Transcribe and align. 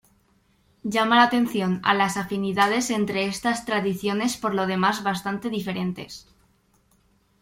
Llama 0.95 1.17
la 1.17 1.21
atención 1.21 1.79
a 1.83 1.93
las 1.93 2.17
afinidades 2.17 2.89
entre 2.89 3.27
estas 3.27 3.65
tradiciones 3.65 4.35
por 4.35 4.55
lo 4.55 4.65
demás 4.65 5.03
bastante 5.03 5.51
diferentes. 5.51 6.25